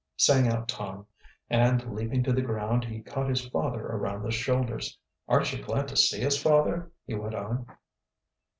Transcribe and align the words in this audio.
sang 0.17 0.47
out 0.47 0.67
Tom, 0.67 1.05
and 1.47 1.93
leaping 1.93 2.23
to 2.23 2.33
the 2.33 2.41
ground, 2.41 2.83
he 2.85 3.03
caught 3.03 3.29
his 3.29 3.47
father 3.49 3.85
around 3.85 4.23
the 4.23 4.31
shoulders. 4.31 4.97
"Aren't 5.27 5.53
you 5.53 5.63
glad 5.63 5.87
to 5.89 5.95
see 5.95 6.25
us, 6.25 6.41
father?" 6.41 6.91
he 7.05 7.13
went 7.13 7.35
on. 7.35 7.67